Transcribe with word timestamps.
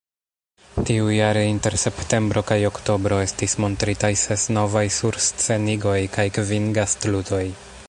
Tiujare, 0.89 1.43
inter 1.49 1.75
septembro 1.81 2.43
kaj 2.51 2.57
oktobro, 2.69 3.19
estis 3.27 3.55
montritaj 3.65 4.11
ses 4.23 4.47
novaj 4.59 4.85
surscenigoj 4.97 5.97
kaj 6.19 6.29
kvin 6.39 6.69
gastludoj. 6.81 7.47